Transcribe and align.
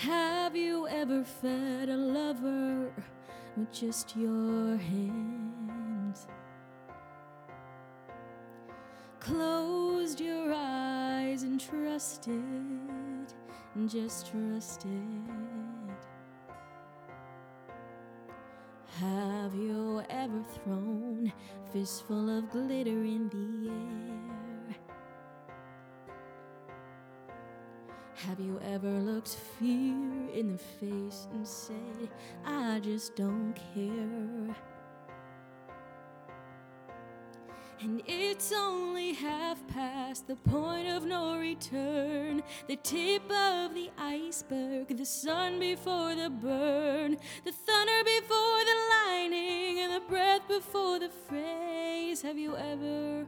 Have 0.00 0.56
you 0.56 0.88
ever 0.88 1.22
fed 1.22 1.90
a 1.90 1.96
lover 1.96 2.90
with 3.54 3.70
just 3.70 4.16
your 4.16 4.78
hands? 4.78 6.26
Closed 9.18 10.18
your 10.18 10.54
eyes 10.56 11.42
and 11.42 11.60
trusted, 11.60 12.32
and 13.74 13.90
just 13.90 14.30
trusted. 14.32 14.90
Have 19.00 19.54
you 19.54 20.02
ever 20.08 20.42
thrown 20.64 21.30
fistful 21.74 22.38
of 22.38 22.48
glitter 22.48 23.04
in 23.04 23.28
the 23.28 23.70
air? 23.70 24.49
Have 28.26 28.38
you 28.38 28.60
ever 28.62 28.90
looked 29.00 29.36
fear 29.58 29.96
in 30.34 30.52
the 30.52 30.58
face 30.58 31.26
and 31.32 31.46
said, 31.48 32.10
I 32.44 32.78
just 32.80 33.16
don't 33.16 33.54
care? 33.74 34.54
And 37.80 38.02
it's 38.06 38.52
only 38.52 39.14
half 39.14 39.66
past 39.68 40.26
the 40.26 40.36
point 40.36 40.86
of 40.88 41.06
no 41.06 41.38
return. 41.38 42.42
The 42.68 42.76
tip 42.76 43.22
of 43.30 43.72
the 43.72 43.88
iceberg, 43.96 44.94
the 44.98 45.06
sun 45.06 45.58
before 45.58 46.14
the 46.14 46.28
burn, 46.28 47.16
the 47.46 47.52
thunder 47.52 48.04
before 48.04 48.64
the 48.66 48.76
lightning, 48.90 49.78
and 49.78 49.94
the 49.94 50.02
breath 50.06 50.46
before 50.46 50.98
the 50.98 51.08
phrase. 51.08 52.20
Have 52.20 52.36
you 52.36 52.54
ever 52.54 53.26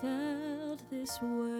felt 0.00 0.80
this 0.88 1.20
way? 1.20 1.59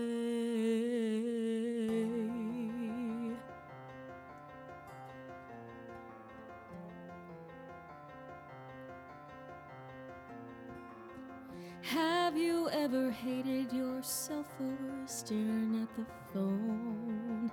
Have 11.82 12.36
you 12.36 12.68
ever 12.70 13.10
hated 13.10 13.72
yourself 13.72 14.46
for 14.58 14.76
staring 15.06 15.82
at 15.82 15.96
the 15.96 16.04
phone? 16.32 17.50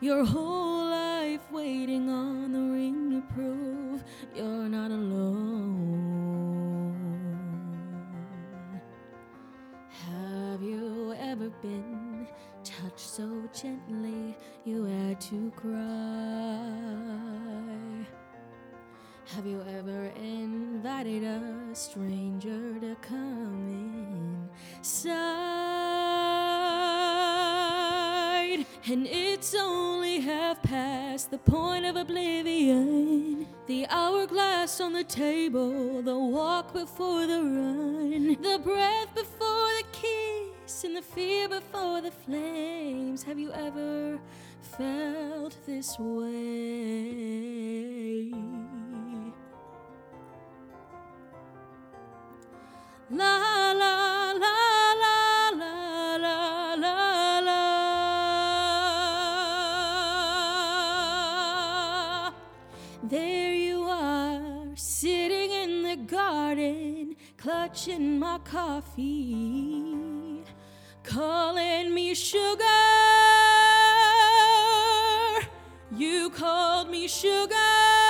Your 0.00 0.24
whole 0.24 0.88
life 0.88 1.42
waiting 1.52 2.08
on 2.08 2.52
the 2.52 2.60
ring 2.60 3.10
to 3.10 3.20
prove 3.34 4.02
you're 4.34 4.68
not 4.68 4.90
alone. 4.90 5.74
Have 10.06 10.62
you 10.62 11.14
ever 11.18 11.50
been 11.62 12.26
touched 12.64 12.98
so 12.98 13.48
gently 13.52 14.36
you 14.64 14.84
had 14.84 15.20
to 15.22 15.52
cry? 15.54 16.74
Have 19.34 19.46
you 19.46 19.62
ever 19.78 20.12
invited 20.84 21.24
a 21.24 21.40
stranger 21.72 22.78
to 22.78 22.94
come 23.00 24.50
inside? 24.76 25.14
And 28.86 29.06
it's 29.06 29.54
only 29.54 30.20
half 30.20 30.62
past 30.62 31.30
the 31.30 31.38
point 31.38 31.86
of 31.86 31.96
oblivion. 31.96 33.46
The 33.66 33.86
hourglass 33.88 34.78
on 34.78 34.92
the 34.92 35.04
table, 35.04 36.02
the 36.02 36.18
walk 36.18 36.74
before 36.74 37.26
the 37.26 37.40
run, 37.40 38.36
the 38.42 38.60
breath 38.62 39.14
before 39.14 39.70
the 39.78 39.84
kiss, 39.90 40.84
and 40.84 40.94
the 40.96 41.00
fear 41.00 41.48
before 41.48 42.02
the 42.02 42.10
flames. 42.10 43.22
Have 43.22 43.38
you 43.38 43.50
ever 43.52 44.18
felt 44.60 45.56
this 45.64 45.98
way? 45.98 47.44
There 63.08 63.52
you 63.52 63.82
are, 63.82 64.40
sitting 64.76 65.52
in 65.52 65.82
the 65.82 65.96
garden, 65.96 67.16
clutching 67.36 68.18
my 68.18 68.38
coffee, 68.38 70.42
calling 71.02 71.92
me 71.92 72.14
sugar. 72.14 72.64
You 75.94 76.30
called 76.30 76.88
me 76.88 77.06
sugar. 77.06 78.03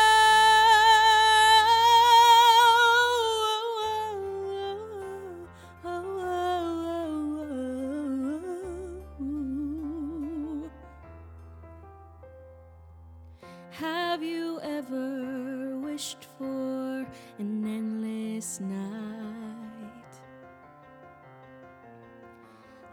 Have 14.14 14.22
you 14.22 14.60
ever 14.62 15.76
wished 15.80 16.28
for 16.38 17.04
an 17.40 17.64
endless 17.66 18.60
night? 18.60 20.14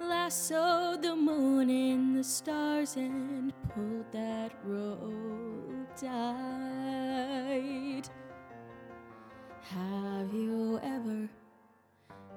Lassoed 0.01 1.03
the 1.03 1.15
moon 1.15 1.69
and 1.69 2.17
the 2.17 2.23
stars 2.23 2.95
and 2.95 3.53
pulled 3.69 4.11
that 4.11 4.51
rope 4.65 5.95
tight. 5.95 6.89
Have 9.61 10.33
you 10.33 10.79
ever 10.81 11.29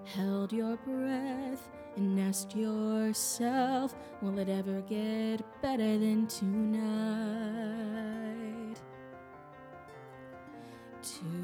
held 0.05 0.53
your 0.53 0.77
breath 0.77 1.71
and 1.97 2.21
asked 2.21 2.55
yourself, 2.55 3.95
will 4.21 4.39
it 4.39 4.51
ever 4.51 4.83
get 4.83 5.41
better 5.63 5.97
than 5.97 6.27
tonight? 6.27 7.44
Tonight. 11.05 11.44